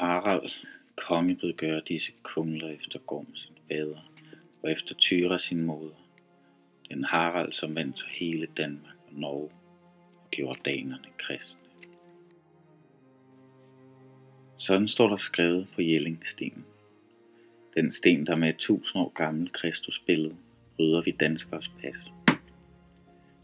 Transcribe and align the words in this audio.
Harald, 0.00 0.50
konge 0.96 1.36
bød 1.36 1.52
gøre 1.52 1.82
disse 1.88 2.12
kumler 2.22 2.68
efter 2.68 2.98
Gorm 2.98 3.34
sin 3.34 3.54
fader, 3.68 4.10
og 4.62 4.72
efter 4.72 4.94
Tyra 4.94 5.38
sin 5.38 5.62
moder. 5.62 5.94
Den 6.88 7.04
Harald, 7.04 7.52
som 7.52 7.74
vandt 7.74 7.98
sig 7.98 8.08
hele 8.08 8.46
Danmark 8.56 8.96
og 9.06 9.12
Norge, 9.12 9.50
og 10.14 10.30
gjorde 10.30 10.60
danerne 10.64 11.08
kristne. 11.18 11.60
Sådan 14.56 14.88
står 14.88 15.08
der 15.08 15.16
skrevet 15.16 15.68
på 15.74 15.82
Jellingstenen. 15.82 16.64
Den 17.74 17.92
sten, 17.92 18.26
der 18.26 18.36
med 18.36 18.48
et 18.48 18.56
tusind 18.56 19.02
år 19.02 19.08
gammel 19.08 19.52
Kristusbillede 19.52 20.36
rydder 20.78 21.02
vi 21.02 21.10
danskers 21.10 21.70
pas. 21.80 21.96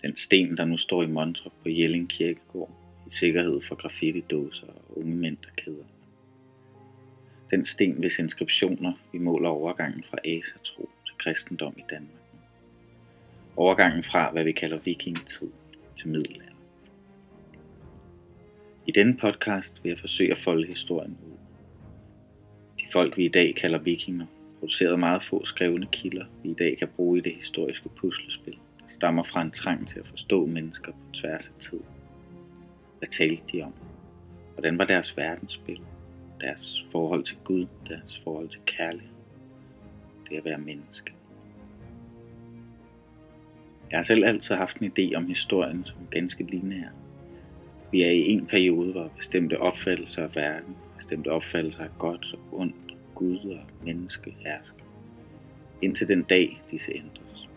Den 0.02 0.16
sten, 0.16 0.56
der 0.56 0.64
nu 0.64 0.76
står 0.76 1.02
i 1.02 1.06
Montrop 1.06 1.52
på 1.62 1.68
Jelling 1.68 2.08
Kirkegård, 2.08 2.70
i 3.10 3.14
sikkerhed 3.14 3.60
for 3.68 3.74
graffiti-dåser 3.74 4.66
og 4.66 4.98
unge 4.98 5.16
mænd, 5.16 5.36
der 5.36 5.50
keder. 5.56 5.84
Den 7.50 7.64
sten, 7.64 7.92
hvis 7.92 8.18
inskriptioner 8.18 8.92
vi 9.12 9.18
måler 9.18 9.48
overgangen 9.48 10.04
fra 10.10 10.18
asatro 10.24 10.90
til 11.06 11.14
kristendom 11.18 11.74
i 11.76 11.84
Danmark. 11.90 12.22
Overgangen 13.56 14.04
fra, 14.04 14.30
hvad 14.32 14.44
vi 14.44 14.52
kalder 14.52 14.78
vikingetid, 14.78 15.50
til 15.98 16.08
middelalder. 16.08 16.52
I 18.86 18.92
denne 18.92 19.16
podcast 19.16 19.82
vil 19.82 19.90
jeg 19.90 19.98
forsøge 19.98 20.30
at 20.30 20.38
folde 20.38 20.66
historien 20.66 21.18
ud. 21.26 21.36
De 22.78 22.84
folk, 22.92 23.16
vi 23.16 23.24
i 23.24 23.28
dag 23.28 23.54
kalder 23.54 23.78
vikinger, 23.78 24.26
producerede 24.58 24.96
meget 24.96 25.24
få 25.24 25.44
skrevne 25.44 25.86
kilder, 25.92 26.24
vi 26.42 26.50
i 26.50 26.54
dag 26.54 26.78
kan 26.78 26.88
bruge 26.96 27.18
i 27.18 27.20
det 27.20 27.34
historiske 27.34 27.88
puslespil, 27.88 28.58
der 28.78 28.88
stammer 28.90 29.22
fra 29.22 29.42
en 29.42 29.50
trang 29.50 29.88
til 29.88 29.98
at 29.98 30.06
forstå 30.06 30.46
mennesker 30.46 30.92
på 30.92 31.12
tværs 31.14 31.48
af 31.48 31.60
tid. 31.60 31.80
Hvad 32.98 33.08
talte 33.08 33.42
de 33.52 33.62
om? 33.62 33.72
Hvordan 34.54 34.78
var 34.78 34.84
deres 34.84 35.16
verdensbillede? 35.16 35.95
Deres 36.40 36.84
forhold 36.92 37.24
til 37.24 37.36
Gud? 37.44 37.66
Deres 37.88 38.20
forhold 38.24 38.48
til 38.48 38.60
kærlighed? 38.66 39.14
Det 40.30 40.36
at 40.36 40.44
være 40.44 40.58
menneske. 40.58 41.12
Jeg 43.90 43.98
har 43.98 44.02
selv 44.02 44.24
altid 44.24 44.54
haft 44.54 44.76
en 44.76 44.92
idé 44.98 45.16
om 45.16 45.26
historien 45.26 45.84
som 45.84 45.96
ganske 46.10 46.44
lineær. 46.44 46.88
Vi 47.92 48.02
er 48.02 48.10
i 48.10 48.28
en 48.28 48.46
periode, 48.46 48.92
hvor 48.92 49.10
bestemte 49.16 49.60
opfattelser 49.60 50.22
af 50.22 50.36
verden, 50.36 50.76
bestemte 50.96 51.28
opfattelser 51.28 51.82
af 51.82 51.90
godt 51.98 52.34
og 52.34 52.60
ondt, 52.60 52.76
Gud 53.14 53.38
og 53.38 53.84
menneske 53.84 54.36
hersker, 54.38 54.84
indtil 55.82 56.08
den 56.08 56.22
dag 56.22 56.62
disse 56.70 56.92
ændres. 56.92 57.48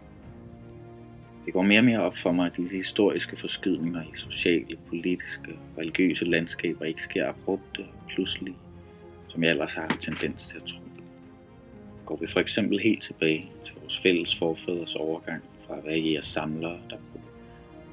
Det 1.46 1.54
går 1.54 1.62
mere 1.62 1.80
og 1.80 1.86
mere 1.86 2.02
op 2.02 2.18
for 2.18 2.32
mig, 2.32 2.46
at 2.46 2.58
disse 2.58 2.76
historiske 2.76 3.38
forskydninger 3.38 4.04
i 4.04 4.16
sociale, 4.16 4.78
politiske 4.88 5.52
og 5.52 5.78
religiøse 5.78 6.26
landskaber 6.26 6.86
ikke 6.86 7.04
sker 7.04 7.28
abrupte 7.28 7.80
og 7.80 8.08
pludselige, 8.08 8.56
som 9.30 9.44
jeg 9.44 9.52
ellers 9.52 9.74
har 9.74 9.88
en 9.88 9.98
tendens 9.98 10.48
til 10.48 10.58
at 10.58 10.64
tro. 10.64 10.80
Går 12.06 12.16
vi 12.16 12.28
for 12.28 12.40
eksempel 12.40 12.80
helt 12.80 13.04
tilbage 13.04 13.52
til 13.66 13.74
vores 13.82 14.00
fælles 14.00 14.36
forfædres 14.36 14.96
overgang 14.96 15.44
fra 15.68 15.78
at 15.78 15.86
være 15.86 16.00
jæger 16.00 16.22
samlere, 16.22 16.80
der 16.90 16.98
på 16.98 17.20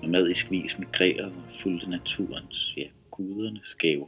i 0.02 0.34
vis 0.50 0.78
migrerede 0.78 1.26
og 1.26 1.60
fulgte 1.62 1.90
naturens, 1.90 2.74
ja, 2.76 2.86
gudernes 3.10 3.74
gaver, 3.78 4.06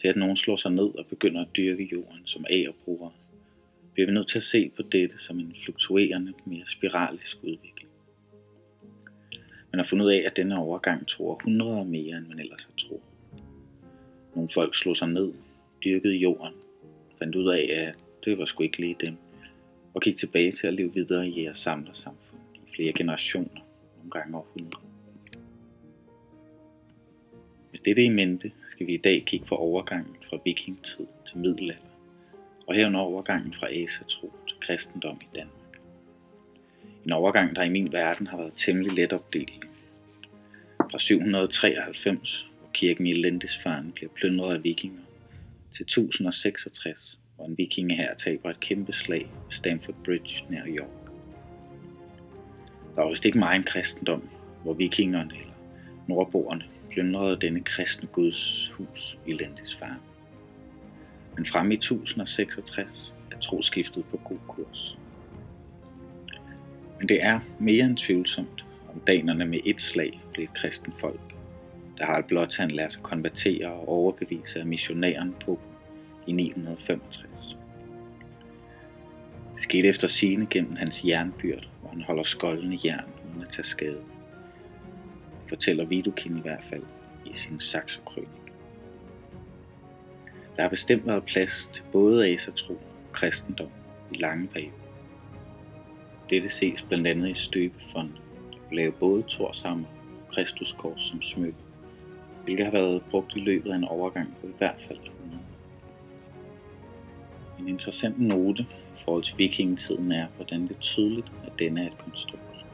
til 0.00 0.08
at 0.08 0.16
nogen 0.16 0.36
slår 0.36 0.56
sig 0.56 0.70
ned 0.70 0.98
og 0.98 1.06
begynder 1.06 1.40
at 1.40 1.48
dyrke 1.56 1.88
jorden 1.92 2.22
som 2.24 2.44
agerbrugere, 2.50 3.12
bliver 3.92 4.06
vi 4.06 4.12
nødt 4.12 4.28
til 4.28 4.38
at 4.38 4.44
se 4.44 4.70
på 4.76 4.82
dette 4.82 5.18
som 5.18 5.38
en 5.38 5.56
fluktuerende, 5.64 6.32
mere 6.44 6.66
spiralisk 6.66 7.38
udvikling. 7.42 7.88
Man 9.72 9.78
har 9.78 9.84
fundet 9.84 10.06
ud 10.06 10.10
af, 10.10 10.22
at 10.26 10.36
denne 10.36 10.58
overgang 10.58 11.08
tror 11.08 11.40
hundrede 11.44 11.84
mere, 11.84 12.16
end 12.16 12.26
man 12.26 12.38
ellers 12.38 12.62
har 12.62 12.72
troet. 12.78 13.02
Nogle 14.34 14.50
folk 14.54 14.76
slog 14.76 14.96
sig 14.96 15.08
ned, 15.08 15.32
dyrkede 15.84 16.14
jorden, 16.16 16.54
fandt 17.18 17.36
ud 17.36 17.48
af, 17.48 17.68
at 17.70 17.94
det 18.24 18.38
var 18.38 18.44
sgu 18.44 18.62
ikke 18.62 18.78
lige 18.78 18.96
dem, 19.00 19.16
og 19.94 20.00
gik 20.00 20.16
tilbage 20.16 20.52
til 20.52 20.66
at 20.66 20.74
leve 20.74 20.94
videre 20.94 21.28
i 21.28 21.44
jeres 21.44 21.58
samlersamfund 21.58 22.40
i 22.54 22.74
flere 22.74 22.92
generationer, 22.92 23.60
nogle 23.96 24.10
gange 24.10 24.36
århundreder. 24.36 24.84
Med 27.72 27.80
dette 27.84 28.02
i 28.02 28.08
mente 28.08 28.52
skal 28.70 28.86
vi 28.86 28.94
i 28.94 29.02
dag 29.04 29.24
kigge 29.26 29.46
på 29.46 29.54
overgangen 29.54 30.16
fra 30.30 30.38
vikingetid 30.44 31.06
til 31.28 31.38
middelalder, 31.38 31.82
og 32.66 32.74
herunder 32.74 33.00
overgangen 33.00 33.54
fra 33.54 33.72
asatro 33.72 34.32
til 34.48 34.56
kristendom 34.60 35.18
i 35.22 35.36
Danmark. 35.36 35.80
En 37.04 37.12
overgang, 37.12 37.56
der 37.56 37.62
i 37.62 37.68
min 37.68 37.92
verden 37.92 38.26
har 38.26 38.36
været 38.36 38.52
temmelig 38.56 38.92
let 38.92 39.12
opdelt. 39.12 39.66
Fra 40.90 40.98
793, 40.98 42.46
hvor 42.58 42.70
kirken 42.72 43.06
i 43.06 43.12
Lindisfarne 43.12 43.92
bliver 43.92 44.10
plyndret 44.14 44.54
af 44.54 44.64
vikinger, 44.64 45.00
til 45.76 45.82
1066, 45.82 47.18
hvor 47.36 47.46
en 47.46 47.58
vikingehær 47.58 48.14
taber 48.14 48.50
et 48.50 48.60
kæmpe 48.60 48.92
slag 48.92 49.20
ved 49.20 49.52
Stamford 49.52 49.94
Bridge 50.04 50.44
nær 50.50 50.62
York. 50.66 51.10
Der 52.96 53.02
var 53.02 53.10
vist 53.10 53.24
ikke 53.24 53.38
meget 53.38 53.56
en 53.56 53.64
kristendom, 53.64 54.28
hvor 54.62 54.72
vikingerne 54.72 55.34
eller 55.34 55.52
nordboerne 56.06 56.64
plyndrede 56.90 57.40
denne 57.40 57.60
kristne 57.60 58.08
Guds 58.12 58.70
hus 58.74 59.18
i 59.26 59.32
Lindisfarne. 59.32 59.98
Men 61.36 61.46
frem 61.46 61.70
i 61.70 61.74
1066 61.74 63.14
er 63.32 63.38
troskiftet 63.38 64.04
på 64.10 64.16
god 64.16 64.38
kurs. 64.48 64.98
Men 66.98 67.08
det 67.08 67.22
er 67.22 67.40
mere 67.60 67.84
end 67.84 67.96
tvivlsomt, 67.96 68.64
om 68.88 69.00
danerne 69.06 69.46
med 69.46 69.58
et 69.64 69.82
slag 69.82 70.20
blev 70.32 70.44
et 70.44 70.54
kristen 70.54 70.92
folk, 71.00 71.34
der 71.98 72.06
har 72.06 72.20
blot 72.20 72.56
han 72.56 72.70
lært 72.70 72.92
sig 72.92 73.02
konvertere 73.02 73.72
og 73.72 73.88
overbevise 73.88 74.60
af 74.60 74.66
missionæren 74.66 75.34
på 75.44 75.58
i 76.26 76.32
965. 76.32 77.56
Det 79.54 79.62
skete 79.62 79.88
efter 79.88 80.08
sine 80.08 80.46
gennem 80.50 80.76
hans 80.76 81.04
jernbyrd, 81.04 81.68
hvor 81.80 81.90
han 81.90 82.02
holder 82.02 82.22
skoldende 82.22 82.78
jern 82.84 83.04
uden 83.30 83.42
at 83.42 83.52
tage 83.52 83.64
skade 83.64 84.00
fortæller 85.48 85.84
Vidukin 85.84 86.38
i 86.38 86.40
hvert 86.40 86.64
fald 86.70 86.82
i 87.26 87.32
sin 87.32 87.60
saxokrønik. 87.60 88.28
Der 90.56 90.62
har 90.62 90.68
bestemt 90.68 91.06
været 91.06 91.24
plads 91.24 91.70
til 91.74 91.82
både 91.92 92.28
asatro 92.28 92.72
og 92.72 93.12
kristendom 93.12 93.70
i 94.12 94.16
lange 94.16 94.48
perioder. 94.48 94.72
Dette 96.30 96.48
ses 96.48 96.82
blandt 96.82 97.06
andet 97.06 97.30
i 97.30 97.34
støbefonden, 97.34 98.16
der 98.52 98.58
blev 98.68 98.92
både 98.92 99.22
torshammer 99.22 99.88
og 99.88 100.34
kristuskors 100.34 101.00
som 101.00 101.22
smykke, 101.22 101.58
hvilket 102.48 102.66
har 102.66 102.72
været 102.72 103.02
brugt 103.10 103.36
i 103.36 103.40
løbet 103.40 103.70
af 103.70 103.76
en 103.76 103.84
overgang 103.84 104.36
på 104.40 104.46
i 104.46 104.52
hvert 104.58 104.80
fald 104.88 104.98
100 104.98 105.42
En 107.58 107.68
interessant 107.68 108.20
note 108.20 108.62
i 108.62 109.02
forhold 109.04 109.22
til 109.22 109.38
vikingetiden 109.38 110.12
er, 110.12 110.26
hvordan 110.36 110.62
det 110.62 110.76
er 110.76 110.80
tydeligt, 110.80 111.32
at 111.46 111.52
denne 111.58 111.82
er 111.82 111.86
et 111.86 111.98
konstrukt. 111.98 112.64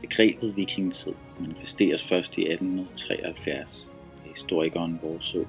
Begrebet 0.00 0.56
vikingetid 0.56 1.12
manifesteres 1.40 2.04
først 2.04 2.38
i 2.38 2.40
1873, 2.40 3.88
da 4.24 4.28
historikeren 4.28 4.98
Vorsø 5.02 5.42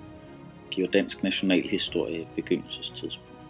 giver 0.71 0.87
dansk 0.87 1.23
nationalhistorie 1.23 2.21
et 2.21 2.27
begyndelsestidspunkt, 2.35 3.41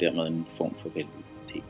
dermed 0.00 0.26
en 0.26 0.46
form 0.56 0.74
for 0.82 0.88
validitet. 0.88 1.64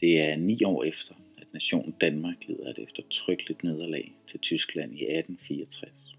Det 0.00 0.20
er 0.20 0.36
ni 0.36 0.64
år 0.64 0.84
efter, 0.84 1.14
Nation 1.52 1.78
nationen 1.78 1.94
Danmark 2.00 2.36
lider 2.48 2.70
et 2.70 2.78
eftertrykkeligt 2.78 3.64
nederlag 3.64 4.14
til 4.26 4.40
Tyskland 4.40 4.92
i 4.92 5.02
1864. 5.02 6.18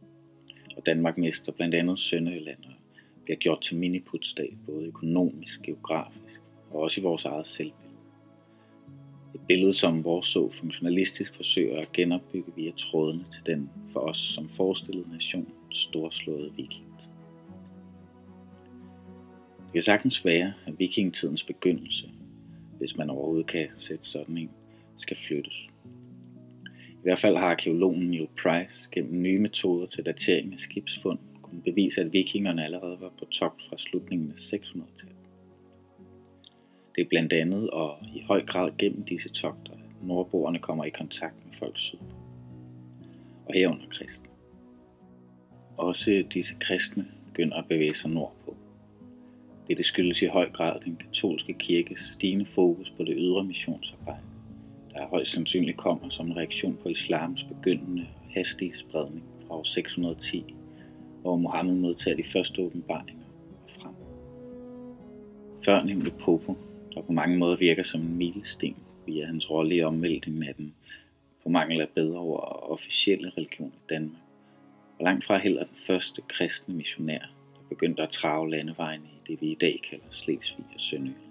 Og 0.77 0.85
Danmark 0.85 1.17
mister 1.17 1.51
blandt 1.51 1.75
andet 1.75 1.99
Sønderjylland 1.99 2.65
og 2.65 2.73
bliver 3.23 3.37
gjort 3.37 3.61
til 3.61 3.77
miniputstat, 3.77 4.53
både 4.65 4.85
økonomisk, 4.85 5.61
geografisk 5.61 6.41
og 6.71 6.79
også 6.79 7.01
i 7.01 7.03
vores 7.03 7.25
eget 7.25 7.47
selvbillede. 7.47 7.95
Et 9.35 9.41
billede, 9.47 9.73
som 9.73 10.03
vores 10.03 10.27
så 10.27 10.49
funktionalistisk 10.49 11.35
forsøger 11.35 11.81
at 11.81 11.91
genopbygge 11.91 12.51
via 12.55 12.71
trådene 12.77 13.25
til 13.33 13.41
den 13.45 13.69
for 13.93 13.99
os 13.99 14.17
som 14.17 14.49
forestillede 14.49 15.11
nation 15.11 15.47
storslåede 15.71 16.53
vikingetid. 16.55 17.11
Det 19.57 19.73
kan 19.73 19.83
sagtens 19.83 20.25
være, 20.25 20.53
at 20.65 20.79
vikingetidens 20.79 21.43
begyndelse, 21.43 22.09
hvis 22.77 22.97
man 22.97 23.09
overhovedet 23.09 23.47
kan 23.47 23.67
sætte 23.77 24.05
sådan 24.05 24.37
en, 24.37 24.49
skal 24.97 25.17
flyttes. 25.27 25.67
I 26.89 27.03
hvert 27.03 27.19
fald 27.19 27.37
har 27.37 27.45
arkeologen 27.45 28.09
Neil 28.09 28.27
Price 28.41 28.89
gennem 28.91 29.21
nye 29.21 29.39
metoder 29.39 29.87
til 29.87 30.05
datering 30.05 30.53
af 30.53 30.59
skibsfund 30.59 31.19
kunne 31.41 31.61
bevise, 31.61 32.01
at 32.01 32.13
vikingerne 32.13 32.65
allerede 32.65 32.97
var 32.99 33.11
på 33.19 33.25
togt 33.25 33.61
fra 33.69 33.77
slutningen 33.77 34.31
af 34.31 34.35
600-tallet. 34.35 35.15
Det 36.95 37.01
er 37.01 37.09
blandt 37.09 37.33
andet 37.33 37.69
og 37.69 37.97
i 38.15 38.21
høj 38.21 38.45
grad 38.45 38.71
gennem 38.77 39.03
disse 39.03 39.29
togter, 39.29 39.73
at 39.73 40.07
nordboerne 40.07 40.59
kommer 40.59 40.85
i 40.85 40.89
kontakt 40.89 41.45
med 41.45 41.53
folk 41.59 41.79
syd. 41.79 41.97
Og 43.45 43.53
herunder 43.53 43.85
kristne. 43.89 44.27
Også 45.77 46.23
disse 46.33 46.53
kristne 46.59 47.07
begynder 47.25 47.57
at 47.57 47.67
bevæge 47.67 47.95
sig 47.95 48.09
nordpå. 48.09 48.55
Det 49.67 49.85
skyldes 49.85 50.21
i 50.21 50.25
høj 50.25 50.49
grad 50.51 50.79
den 50.79 50.95
katolske 50.95 51.53
kirkes 51.53 51.99
stigende 51.99 52.45
fokus 52.45 52.93
på 52.97 53.03
det 53.03 53.13
ydre 53.17 53.43
missionsarbejde, 53.43 54.23
der 55.01 55.07
højst 55.07 55.31
sandsynligt 55.31 55.77
kommer 55.77 56.09
som 56.09 56.27
en 56.27 56.37
reaktion 56.37 56.77
på 56.83 56.89
islams 56.89 57.43
begyndende 57.43 58.07
hastige 58.29 58.77
spredning 58.77 59.23
fra 59.47 59.55
år 59.55 59.63
610 59.63 60.55
hvor 61.21 61.35
Mohammed 61.35 61.75
modtager 61.75 62.17
de 62.17 62.23
første 62.33 62.61
åbenbaringer 62.61 63.23
og 63.63 63.69
frem. 63.81 63.93
Førnævnte 65.65 66.11
Popo, 66.11 66.57
der 66.93 67.01
på 67.01 67.11
mange 67.11 67.37
måder 67.37 67.57
virker 67.57 67.83
som 67.83 68.01
en 68.01 68.17
milesten 68.17 68.75
via 69.05 69.25
hans 69.25 69.49
rolle 69.49 69.75
i 69.75 69.83
omvæltningen 69.83 70.43
af 70.43 70.55
den 70.55 70.73
på 71.43 71.49
mangel 71.49 71.81
af 71.81 71.89
bedre 71.89 72.19
ord 72.19 72.67
officielle 72.69 73.31
religion 73.37 73.73
i 73.75 73.89
Danmark, 73.89 74.21
og 74.99 75.03
langt 75.03 75.25
fra 75.25 75.37
heller 75.37 75.63
den 75.63 75.77
første 75.87 76.21
kristne 76.27 76.75
missionær, 76.75 77.19
der 77.55 77.69
begyndte 77.69 78.03
at 78.03 78.09
trave 78.09 78.49
landevejene 78.49 79.05
i 79.05 79.31
det 79.31 79.41
vi 79.41 79.51
i 79.51 79.57
dag 79.61 79.81
kalder 79.89 80.05
Slesvig 80.11 80.65
og 80.75 80.81
Sønderjylland. 80.81 81.30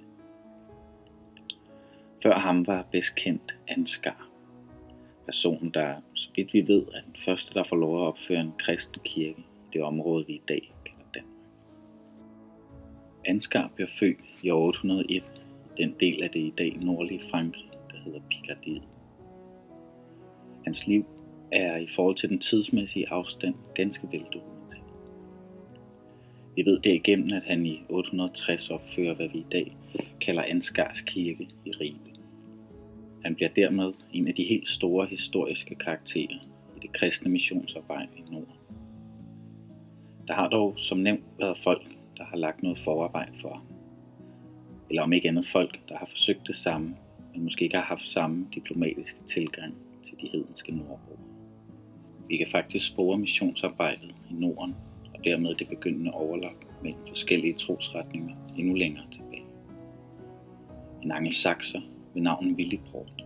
Før 2.22 2.38
ham 2.38 2.66
var 2.66 2.86
bedst 2.92 3.14
kendt 3.14 3.56
Ansgar, 3.68 4.28
personen 5.24 5.70
der, 5.70 5.94
så 6.14 6.28
vidt 6.36 6.54
vi 6.54 6.68
ved, 6.68 6.82
er 6.82 7.00
den 7.00 7.16
første, 7.24 7.54
der 7.54 7.64
får 7.68 7.76
lov 7.76 8.02
at 8.02 8.06
opføre 8.06 8.40
en 8.40 8.52
kristen 8.58 9.02
kirke 9.04 9.40
i 9.40 9.44
det 9.72 9.82
område, 9.82 10.26
vi 10.26 10.32
i 10.32 10.42
dag 10.48 10.72
kalder 10.84 11.04
Danmark. 11.14 11.46
Ansgar 13.24 13.70
blev 13.76 13.88
født 13.98 14.18
i 14.42 14.50
801 14.50 15.30
den 15.76 15.94
del 16.00 16.22
af 16.22 16.30
det 16.30 16.40
i 16.40 16.52
dag 16.58 16.78
nordlige 16.80 17.22
Frankrig, 17.30 17.70
der 17.90 17.96
hedder 18.04 18.20
Picardie. 18.30 18.82
Hans 20.64 20.86
liv 20.86 21.06
er 21.52 21.76
i 21.76 21.88
forhold 21.94 22.16
til 22.16 22.28
den 22.28 22.38
tidsmæssige 22.38 23.10
afstand 23.10 23.54
ganske 23.74 24.08
veldokumenteret. 24.12 24.84
Vi 26.56 26.64
ved 26.64 26.80
derigennem, 26.80 27.32
at 27.32 27.44
han 27.44 27.66
i 27.66 27.82
860 27.88 28.70
opfører, 28.70 29.14
hvad 29.14 29.28
vi 29.28 29.38
i 29.38 29.46
dag 29.52 29.76
kalder 30.20 30.42
Ansgars 30.42 31.00
kirke 31.00 31.48
i 31.64 31.70
Ribe. 31.70 32.09
Han 33.24 33.34
bliver 33.34 33.48
dermed 33.48 33.92
en 34.12 34.28
af 34.28 34.34
de 34.34 34.44
helt 34.44 34.68
store 34.68 35.06
historiske 35.06 35.74
karakterer 35.74 36.38
i 36.76 36.80
det 36.82 36.92
kristne 36.92 37.30
missionsarbejde 37.30 38.08
i 38.16 38.20
Norden. 38.30 38.54
Der 40.28 40.34
har 40.34 40.48
dog 40.48 40.74
som 40.76 40.98
nævnt 40.98 41.24
været 41.38 41.58
folk, 41.58 41.82
der 42.16 42.24
har 42.24 42.36
lagt 42.36 42.62
noget 42.62 42.78
forarbejde 42.78 43.32
for 43.40 43.54
ham. 43.54 43.66
Eller 44.88 45.02
om 45.02 45.12
ikke 45.12 45.28
andet 45.28 45.46
folk, 45.46 45.88
der 45.88 45.96
har 45.96 46.06
forsøgt 46.06 46.46
det 46.46 46.56
samme, 46.56 46.96
men 47.32 47.44
måske 47.44 47.64
ikke 47.64 47.76
har 47.76 47.84
haft 47.84 48.08
samme 48.08 48.46
diplomatiske 48.54 49.18
tilgang 49.26 49.74
til 50.04 50.14
de 50.20 50.28
hedenske 50.28 50.72
nordbro. 50.72 51.18
Vi 52.28 52.36
kan 52.36 52.46
faktisk 52.50 52.86
spore 52.86 53.18
missionsarbejdet 53.18 54.14
i 54.30 54.34
Norden, 54.34 54.74
og 55.14 55.24
dermed 55.24 55.54
det 55.54 55.68
begyndende 55.68 56.10
overlap 56.10 56.64
mellem 56.82 57.06
forskellige 57.08 57.52
trosretninger 57.52 58.36
endnu 58.56 58.74
længere 58.74 59.06
tilbage. 59.10 59.44
En 61.02 61.12
angelsakser 61.12 61.80
ved 62.14 62.22
navn 62.22 62.52
Willibrord, 62.54 63.24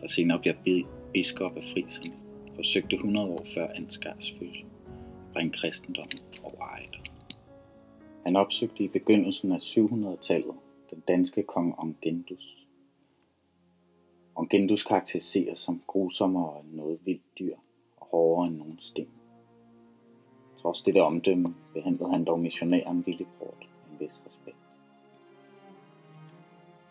der 0.00 0.08
senere 0.08 0.38
bliver 0.38 0.84
biskop 1.12 1.56
af 1.56 1.62
friserne, 1.62 2.14
forsøgte 2.54 2.96
100 2.96 3.26
år 3.26 3.46
før 3.54 3.68
Ansgars 3.68 4.34
fødsel 4.38 4.64
at 5.26 5.32
bringe 5.32 5.52
kristendommen 5.52 6.18
over 6.42 6.64
Ejder. 6.64 6.98
Han 8.24 8.36
opsøgte 8.36 8.84
i 8.84 8.88
begyndelsen 8.88 9.52
af 9.52 9.58
700-tallet 9.58 10.54
den 10.90 11.02
danske 11.08 11.42
kong 11.42 11.74
Ongendus. 11.78 12.66
Ongendus 14.34 14.82
karakteriseres 14.82 15.58
som 15.58 15.82
grusommere 15.86 16.60
end 16.60 16.74
noget 16.74 16.98
vildt 17.04 17.38
dyr 17.38 17.56
og 17.96 18.06
hårdere 18.10 18.46
end 18.46 18.56
nogen 18.56 18.78
sten. 18.78 19.08
Trods 20.56 20.82
dette 20.82 21.02
omdømme 21.02 21.54
behandlede 21.74 22.10
han 22.10 22.24
dog 22.24 22.40
missionæren 22.40 23.04
Willibrord 23.06 23.58
med 23.60 23.92
en 23.92 24.06
vis 24.06 24.20
respekt. 24.26 24.53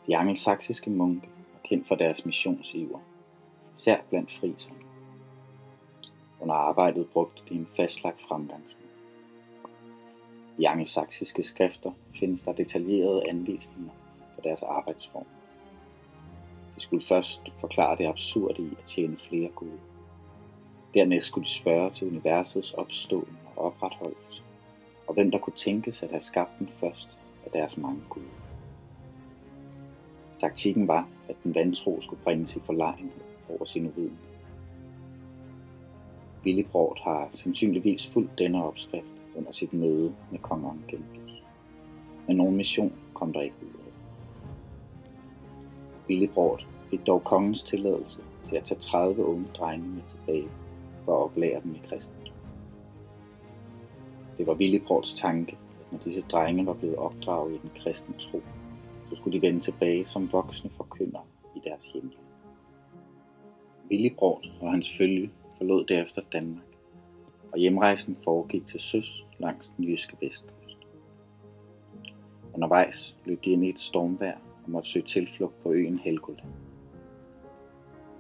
De 0.08 0.18
angelsaksiske 0.18 0.90
munke 0.90 1.28
var 1.54 1.60
kendt 1.64 1.88
for 1.88 1.96
deres 1.96 2.26
missionsiver, 2.26 3.00
især 3.78 3.98
blandt 4.10 4.32
friserne. 4.32 4.78
Under 6.42 6.56
arbejdet 6.56 7.10
brugte 7.10 7.42
de 7.50 7.56
en 7.56 7.68
fastlagt 7.76 8.22
fremgangsmåde. 8.22 8.84
I 10.58 10.64
angelsaksiske 10.66 11.44
skrifter 11.44 11.92
findes 12.20 12.42
der 12.42 12.54
detaljerede 12.54 13.30
anvisninger 13.30 13.92
for 14.36 14.42
deres 14.42 14.64
arbejdsform. 14.64 15.26
De 16.76 16.82
skulle 16.82 17.06
først 17.06 17.42
forklare 17.60 17.98
det 17.98 18.08
absurde 18.08 18.62
i 18.64 18.70
at 18.72 18.86
tjene 18.88 19.18
flere 19.18 19.50
guder. 19.50 19.82
Dernæst 20.94 21.28
skulle 21.28 21.46
de 21.46 21.52
spørge 21.52 21.92
til 21.92 22.08
universets 22.08 22.74
opståen 22.74 23.38
og 23.56 23.66
opretholdelse, 23.66 24.44
og 25.08 25.14
hvem 25.14 25.32
der 25.32 25.40
kunne 25.40 25.56
tænkes 25.56 26.04
at 26.04 26.10
have 26.10 26.24
skabt 26.24 26.60
den 26.60 26.70
først 26.80 27.10
af 27.46 27.52
deres 27.52 27.78
mange 27.78 28.02
guder. 28.10 28.43
Taktikken 30.42 30.88
var, 30.88 31.08
at 31.30 31.36
den 31.44 31.56
vantro 31.56 32.02
skulle 32.02 32.24
bringes 32.24 32.56
i 32.56 32.60
forlegenhed 32.60 33.22
over 33.50 33.66
sin 33.66 33.88
uviden. 33.88 34.18
Willibrord 36.46 37.00
har 37.04 37.30
sandsynligvis 37.34 38.08
fulgt 38.08 38.40
denne 38.40 38.64
opskrift 38.64 39.08
under 39.36 39.52
sit 39.52 39.74
møde 39.74 40.14
med 40.32 40.40
kong 40.40 40.66
Angendus. 40.66 41.44
Men 42.28 42.38
nogen 42.38 42.56
mission 42.56 42.94
kom 43.14 43.34
der 43.34 43.42
ikke 43.42 43.56
ud 43.62 43.68
af. 43.68 43.94
Willibrord 46.10 46.66
fik 46.90 47.08
dog 47.08 47.24
kongens 47.24 47.64
tilladelse 47.64 48.22
til 48.46 48.56
at 48.56 48.64
tage 48.64 48.80
30 48.80 49.26
unge 49.26 49.46
drenge 49.58 49.88
med 49.88 50.02
tilbage 50.10 50.50
for 51.06 51.18
at 51.18 51.24
oplære 51.24 51.62
dem 51.64 51.76
i 51.76 51.82
kristendom. 51.88 52.34
Det 54.38 54.48
var 54.48 54.54
Willibrords 54.54 55.14
tanke, 55.14 55.52
at 55.52 55.92
når 55.92 56.00
disse 56.00 56.22
drenge 56.22 56.66
var 56.66 56.74
blevet 56.74 56.96
opdraget 56.96 57.54
i 57.54 57.58
den 57.58 57.72
kristne 57.84 58.16
tro, 58.20 58.42
så 59.14 59.18
skulle 59.20 59.42
de 59.42 59.48
vende 59.48 59.60
tilbage 59.60 60.08
som 60.08 60.32
voksne 60.32 60.70
forkynder 60.78 61.28
i 61.56 61.60
deres 61.64 61.86
hjemland. 61.94 62.20
Willibrord 63.90 64.46
og 64.62 64.72
hans 64.72 64.98
følge 64.98 65.32
forlod 65.58 65.86
derefter 65.86 66.22
Danmark, 66.32 66.66
og 67.52 67.60
hjemrejsen 67.60 68.18
foregik 68.24 68.68
til 68.68 68.80
søs 68.80 69.26
langs 69.40 69.72
den 69.78 69.86
jyske 69.86 70.18
vestkyst. 70.22 70.78
Undervejs 72.54 73.16
løb 73.26 73.46
de 73.46 73.52
ind 73.52 73.66
i 73.66 73.70
et 73.70 73.80
stormvejr 73.80 74.38
og 74.64 74.72
måtte 74.72 74.90
søge 74.90 75.06
tilflugt 75.06 75.64
på 75.64 75.72
øen 75.72 76.00
Helgoland. 76.00 76.54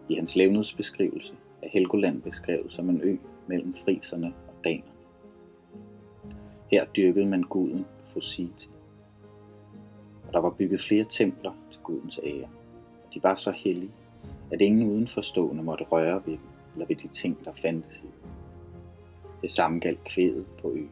I 0.09 0.15
hans 0.15 0.35
levnedsbeskrivelse 0.35 1.33
er 1.61 1.69
Helgoland 1.69 2.21
beskrevet 2.21 2.73
som 2.73 2.89
en 2.89 3.01
ø 3.01 3.15
mellem 3.47 3.75
friserne 3.85 4.33
og 4.47 4.53
danerne. 4.63 4.91
Her 6.71 6.85
dyrkede 6.85 7.25
man 7.25 7.41
guden 7.41 7.85
Fositi, 8.13 8.69
og 10.33 10.41
der 10.41 10.49
var 10.49 10.55
bygget 10.57 10.81
flere 10.81 11.05
templer 11.09 11.51
til 11.71 11.79
gudens 11.83 12.19
ære, 12.23 12.47
og 13.05 13.13
de 13.13 13.23
var 13.23 13.35
så 13.35 13.51
hellige, 13.51 13.91
at 14.51 14.61
ingen 14.61 14.89
udenforstående 14.89 15.63
måtte 15.63 15.83
røre 15.83 16.21
ved 16.25 16.33
dem 16.33 16.49
eller 16.73 16.85
ved 16.85 16.95
de 16.95 17.07
ting, 17.07 17.37
der 17.45 17.51
fandtes 17.61 17.97
i 18.03 18.07
Det 19.41 19.51
samme 19.51 19.79
galt 19.79 20.03
kvædet 20.03 20.45
på 20.61 20.69
øen. 20.69 20.89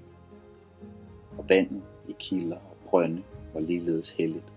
Og 1.37 1.49
vandet 1.49 1.81
i 2.07 2.15
kilder 2.19 2.55
og 2.55 2.77
brønde 2.85 3.23
var 3.53 3.59
ligeledes 3.59 4.09
helligt 4.09 4.51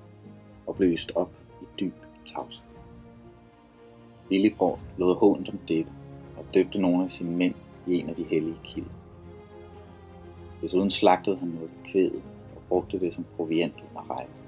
og 0.66 0.76
blev 0.76 0.98
op 1.14 1.30
i 1.62 1.64
dyb 1.80 1.94
tavshed. 2.34 2.64
Lillebror 4.30 4.80
lod 4.98 5.16
hånd 5.16 5.48
om 5.48 5.58
dette 5.68 5.92
og 6.36 6.44
døbte 6.54 6.78
nogle 6.78 7.04
af 7.04 7.10
sine 7.10 7.36
mænd 7.36 7.54
i 7.86 7.94
en 7.98 8.08
af 8.08 8.14
de 8.14 8.24
hellige 8.24 8.58
kilder. 8.64 8.90
Desuden 10.62 10.90
slagtede 10.90 11.36
han 11.36 11.48
noget 11.48 11.70
kvædet 11.84 12.22
og 12.56 12.62
brugte 12.68 13.00
det 13.00 13.14
som 13.14 13.24
proviant 13.36 13.74
under 13.90 14.10
rejsen. 14.10 14.43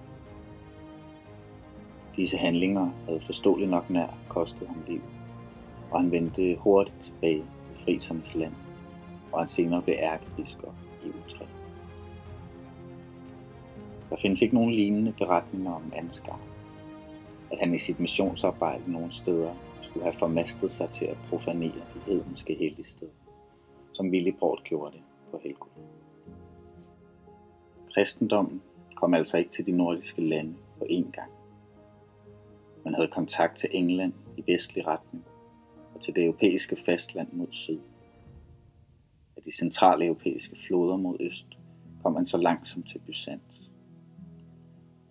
Disse 2.17 2.37
handlinger 2.37 2.91
havde 3.07 3.21
forståeligt 3.21 3.71
nok 3.71 3.91
nær 3.91 4.19
kostet 4.29 4.69
ham 4.69 4.83
liv, 4.89 5.01
og 5.91 6.01
han 6.01 6.11
vendte 6.11 6.57
hurtigt 6.57 7.01
tilbage 7.01 7.45
til 7.69 7.85
frisernes 7.85 8.35
land, 8.35 8.53
og 9.33 9.41
han 9.41 9.49
senere 9.49 9.83
blev 9.83 9.97
ærkebiskop 9.99 10.75
i 11.05 11.09
Utrecht. 11.09 11.51
Der 14.11 14.17
findes 14.23 14.43
ikke 14.43 14.55
nogen 14.55 14.71
lignende 14.71 15.13
beretninger 15.19 15.73
om 15.73 15.93
Ansgar, 15.97 16.41
at 17.53 17.59
han 17.59 17.75
i 17.75 17.79
sit 17.79 18.01
missionsarbejde 18.01 18.93
nogle 18.93 19.13
steder 19.13 19.55
skulle 19.81 20.05
have 20.05 20.19
formastet 20.19 20.73
sig 20.73 20.91
til 20.91 21.05
at 21.05 21.17
profanere 21.31 21.83
de 21.95 22.01
hedenske 22.07 22.55
helligsteder, 22.55 23.13
som 23.93 24.11
Willibrord 24.11 24.63
gjorde 24.65 24.93
det 24.93 25.03
på 25.31 25.41
Helgod. 25.43 25.71
Kristendommen 27.95 28.63
kom 28.95 29.15
altså 29.15 29.37
ikke 29.37 29.51
til 29.51 29.67
de 29.67 29.73
nordiske 29.73 30.29
lande 30.29 30.55
på 30.79 30.85
én 30.85 31.11
gang. 31.11 31.31
Man 32.87 32.95
havde 32.95 33.09
kontakt 33.09 33.59
til 33.59 33.71
England 33.73 34.13
i 34.37 34.53
vestlig 34.53 34.87
retning 34.87 35.25
og 35.95 36.03
til 36.03 36.15
det 36.15 36.25
europæiske 36.25 36.77
fastland 36.85 37.33
mod 37.33 37.47
syd. 37.51 37.79
Af 39.37 39.43
de 39.43 39.57
centrale 39.57 40.05
europæiske 40.05 40.57
floder 40.67 40.97
mod 40.97 41.17
øst 41.21 41.47
kom 42.03 42.13
man 42.13 42.27
så 42.27 42.37
langt 42.37 42.69
som 42.69 42.83
til 42.83 42.99
Byzans. 42.99 43.71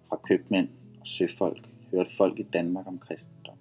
Fra 0.10 0.20
købmænd 0.24 0.70
og 1.00 1.08
søfolk 1.08 1.70
hørte 1.92 2.16
folk 2.18 2.40
i 2.40 2.44
Danmark 2.44 2.88
om 2.88 3.00
kristendom. 3.00 3.58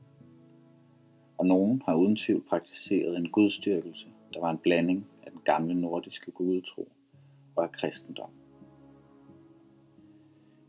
Og 1.39 1.47
nogen 1.47 1.83
har 1.87 1.95
uden 1.95 2.17
tvivl 2.17 2.43
praktiseret 2.49 3.17
en 3.17 3.31
gudstyrkelse, 3.31 4.07
der 4.35 4.41
var 4.41 4.51
en 4.51 4.59
blanding 4.59 5.07
af 5.23 5.31
den 5.31 5.41
gamle 5.45 5.81
nordiske 5.81 6.31
gudetro 6.31 6.89
og 7.57 7.65
af 7.65 7.73
kristendom. 7.73 8.31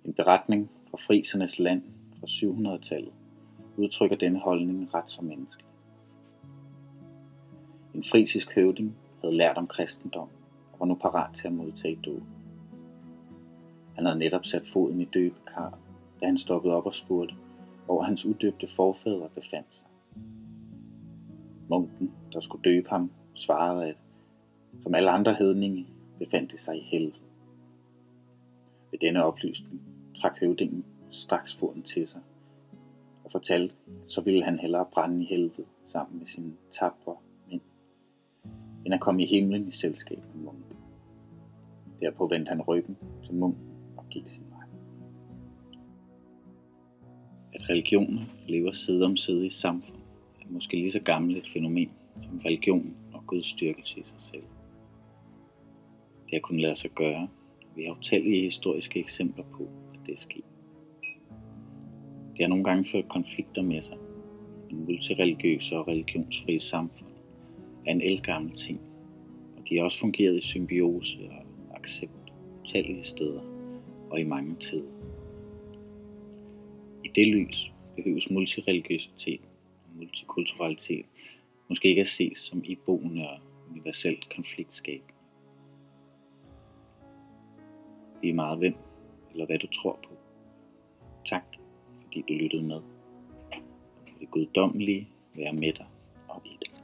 En 0.05 0.13
beretning 0.13 0.69
fra 0.89 0.97
frisernes 0.97 1.59
land 1.59 1.83
fra 2.19 2.27
700-tallet 2.27 3.13
udtrykker 3.77 4.17
denne 4.17 4.39
holdning 4.39 4.93
ret 4.93 5.09
som 5.09 5.25
menneske. 5.25 5.63
En 7.93 8.03
frisisk 8.11 8.55
høvding 8.55 8.95
havde 9.21 9.37
lært 9.37 9.57
om 9.57 9.67
kristendom 9.67 10.29
og 10.73 10.79
var 10.79 10.85
nu 10.85 10.95
parat 10.95 11.35
til 11.35 11.47
at 11.47 11.53
modtage 11.53 11.99
død. 12.05 12.21
Han 13.95 14.05
havde 14.05 14.19
netop 14.19 14.45
sat 14.45 14.67
foden 14.73 15.01
i 15.01 15.05
døbekar, 15.05 15.79
da 16.21 16.25
han 16.25 16.37
stoppede 16.37 16.73
op 16.73 16.85
og 16.85 16.93
spurgte, 16.93 17.35
hvor 17.85 18.01
hans 18.01 18.25
udøbte 18.25 18.67
forfædre 18.75 19.29
befandt 19.29 19.75
sig. 19.75 19.85
Munken, 21.69 22.11
der 22.33 22.39
skulle 22.39 22.63
døbe 22.63 22.89
ham, 22.89 23.11
svarede, 23.33 23.85
at 23.85 23.95
som 24.83 24.95
alle 24.95 25.09
andre 25.09 25.33
hedninge 25.33 25.87
befandt 26.19 26.51
de 26.51 26.57
sig 26.57 26.77
i 26.77 26.81
helvede. 26.81 27.25
Ved 28.91 28.99
denne 28.99 29.23
oplysning 29.23 29.81
trak 30.15 30.39
høvdingen 30.39 30.85
straks 31.11 31.55
foden 31.55 31.83
til 31.83 32.07
sig 32.07 32.21
fortalte, 33.35 33.75
så 34.07 34.21
ville 34.21 34.43
han 34.43 34.59
hellere 34.59 34.85
brænde 34.93 35.23
i 35.23 35.25
helvede 35.25 35.65
sammen 35.85 36.19
med 36.19 36.27
sine 36.27 36.53
tabre 36.71 37.15
mænd, 37.49 37.61
end 38.85 38.93
at 38.93 38.99
komme 38.99 39.23
i 39.23 39.25
himlen 39.25 39.67
i 39.67 39.71
selskab 39.71 40.19
med 40.33 40.43
munken. 40.43 40.77
Derpå 41.99 42.27
vendte 42.27 42.49
han 42.49 42.61
ryggen 42.61 42.97
til 43.23 43.33
munken 43.33 43.67
og 43.97 44.05
gik 44.09 44.29
sin 44.29 44.43
vej. 44.49 44.67
At 47.53 47.69
religioner 47.69 48.21
lever 48.47 48.71
side 48.71 49.05
om 49.05 49.17
side 49.17 49.45
i 49.45 49.49
samfund 49.49 49.97
er 50.41 50.49
måske 50.49 50.77
lige 50.77 50.91
så 50.91 50.99
gammelt 50.99 51.37
et 51.37 51.49
fænomen 51.53 51.91
som 52.23 52.39
religion 52.45 52.95
og 53.13 53.27
Guds 53.27 53.47
styrkelse 53.47 53.99
i 53.99 54.03
sig 54.03 54.21
selv. 54.21 54.43
Det 56.25 56.31
har 56.33 56.39
kunnet 56.39 56.61
lade 56.61 56.75
sig 56.75 56.91
gøre. 56.91 57.27
Vi 57.75 57.83
har 57.83 57.91
utallige 57.91 58.41
historiske 58.41 58.99
eksempler 58.99 59.43
på, 59.43 59.63
at 59.93 59.99
det 60.05 60.13
er 60.13 60.19
sket. 60.19 60.54
Det 62.37 62.43
har 62.43 62.47
nogle 62.47 62.63
gange 62.63 62.85
ført 62.91 63.09
konflikter 63.09 63.61
med 63.61 63.81
sig, 63.81 63.97
men 64.69 64.85
multireligiøse 64.85 65.77
og 65.77 65.87
religionsfrie 65.87 66.59
samfund 66.59 67.11
er 67.85 67.91
en 67.91 68.01
elgammel 68.01 68.57
ting, 68.57 68.81
og 69.57 69.69
de 69.69 69.77
har 69.77 69.83
også 69.83 69.99
fungeret 69.99 70.37
i 70.37 70.41
symbiose 70.41 71.17
og 71.31 71.77
accept 71.77 72.33
utallige 72.61 73.03
steder 73.03 73.41
og 74.09 74.19
i 74.19 74.23
mange 74.23 74.55
tider. 74.55 74.91
I 77.03 77.07
det 77.15 77.27
lys 77.27 77.71
behøves 77.95 78.29
multireligiøsitet 78.29 79.41
og 79.83 79.89
multikulturalitet 79.95 81.05
måske 81.69 81.87
ikke 81.87 82.01
at 82.01 82.07
ses 82.07 82.37
som 82.37 82.61
iboende 82.65 83.29
og 83.29 83.39
universelt 83.71 84.29
konfliktskab. 84.35 85.01
Det 88.21 88.29
er 88.29 88.33
meget 88.33 88.57
hvem 88.57 88.75
eller 89.31 89.45
hvad 89.45 89.59
du 89.59 89.67
tror 89.67 89.99
på. 90.07 90.13
Tak, 91.25 91.43
fordi 92.15 92.33
du 92.33 92.43
lyttede 92.43 92.63
med. 92.63 92.81
Det 94.19 94.31
guddommelige 94.31 95.09
være 95.35 95.53
med 95.53 95.73
dig 95.73 95.85
og 96.27 96.41
i 96.45 96.57
dig. 96.65 96.74